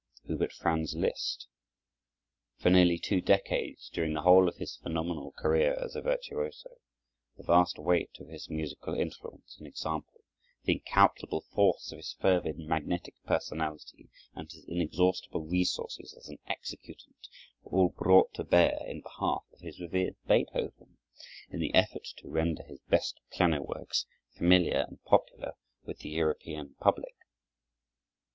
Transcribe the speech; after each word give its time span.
Who 0.25 0.35
but 0.35 0.51
Franz 0.51 0.95
Liszt! 0.95 1.47
For 2.57 2.71
nearly 2.71 2.97
two 2.97 3.21
decades, 3.21 3.87
during 3.93 4.13
the 4.13 4.23
whole 4.23 4.49
of 4.49 4.55
his 4.57 4.77
phenomenal 4.77 5.31
career 5.33 5.75
as 5.75 5.95
a 5.95 6.01
virtuoso, 6.01 6.79
the 7.37 7.43
vast 7.43 7.77
weight 7.77 8.17
of 8.19 8.27
his 8.27 8.49
musical 8.49 8.95
influence 8.95 9.57
and 9.59 9.67
example, 9.67 10.21
the 10.63 10.73
incalculable 10.73 11.41
force 11.53 11.91
of 11.91 11.97
his 11.97 12.13
fervid, 12.19 12.57
magnetic 12.57 13.13
personality, 13.27 14.09
and 14.33 14.51
his 14.51 14.65
inexhaustible 14.67 15.45
resources 15.45 16.15
as 16.17 16.27
an 16.29 16.39
executant, 16.47 17.27
were 17.61 17.77
all 17.77 17.89
brought 17.89 18.33
to 18.33 18.43
bear 18.43 18.79
in 18.87 19.01
behalf 19.01 19.45
of 19.53 19.59
his 19.59 19.79
revered 19.79 20.15
Beethoven, 20.25 20.97
in 21.51 21.59
the 21.59 21.75
effort 21.75 22.07
to 22.17 22.27
render 22.27 22.63
his 22.63 22.79
best 22.89 23.19
piano 23.31 23.61
works 23.61 24.07
familiar 24.35 24.83
and 24.87 25.03
popular 25.03 25.51
with 25.85 25.99
the 25.99 26.09
European 26.09 26.73
public. 26.79 27.13